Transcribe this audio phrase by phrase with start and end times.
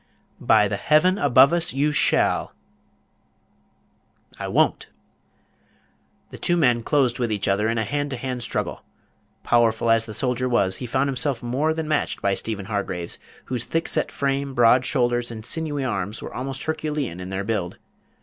[0.39, 2.53] "By the Heaven above us, you shall."
[4.39, 4.87] "I won't!"
[6.31, 8.81] The two men closed with each other in a hand to hand struggle.
[9.43, 13.65] Powerful as the soldier was, he found himself more than matched by Stephen Hargraves, whose
[13.65, 17.77] thick set frame, broad shoulders, and sinewy arms were almost herculean in their build.